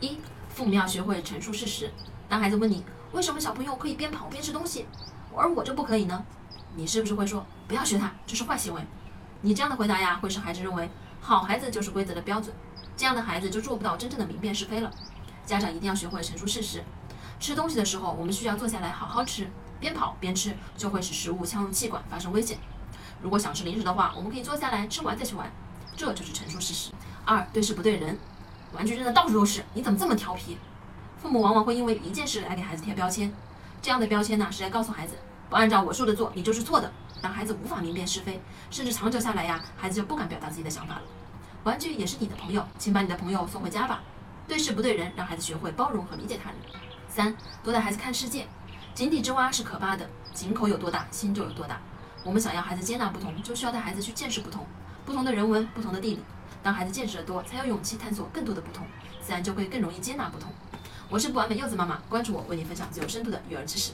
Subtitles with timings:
[0.00, 0.18] 一、
[0.48, 1.90] 父母要学会陈述事实。
[2.28, 4.86] 当孩子问你为什么小朋友可以边跑边吃东西，
[5.34, 6.24] 而我就不可以呢？
[6.74, 8.82] 你是不是会说不要学他，这是坏行为？
[9.40, 10.90] 你这样的回答呀，会使孩子认为
[11.20, 12.54] 好孩子就是规则的标准，
[12.96, 14.90] 这样的孩子就做不到真正的明辨是非了。
[15.46, 16.82] 家长一定要学会陈述事实。
[17.38, 22.58] 吃东西的时候，我们需要坐下来好好吃，边跑边吃就会使食物呛入气管，发生危险。
[23.22, 25.50] 如果想吃零食的话，我们可以坐下来吃完再去玩，
[25.96, 26.90] 这就是陈述事实。
[27.24, 28.18] 二，对事不对人，
[28.72, 30.58] 玩具扔的到处都是，你怎么这么调皮？
[31.22, 33.32] 父母往往会因为一件事来给孩子贴标签，
[33.80, 35.14] 这样的标签呢是来告诉孩子，
[35.48, 36.92] 不按照我说的做，你就是错的，
[37.22, 41.02] 让孩子无法明辨是非，甚至长久下来呀，孩子就不敢表达自己的想法了。
[41.64, 44.02] 玩具也是你的朋友，请把你的朋友送回家吧。
[44.46, 46.58] 对事不对人，让孩子学会包容和理解他人。
[47.08, 48.46] 三，多带孩子看世界，
[48.94, 51.80] 井底之蛙是可怕的，井口有多大，心就有多大。
[52.22, 54.64] 我们想要孩子接纳不同，就需要带孩子去见识不同，
[55.04, 56.20] 不同的人文，不同的地理。
[56.66, 58.84] 让孩子见识的多，才有勇气探索更多的不同，
[59.22, 60.50] 自然就会更容易接纳不同。
[61.08, 63.92] 我是不完美柚子妈妈，关注我，为你分享最有深度的育儿知识。